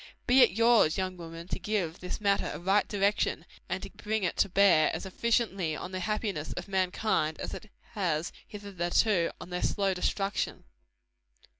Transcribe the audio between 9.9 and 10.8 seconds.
destruction.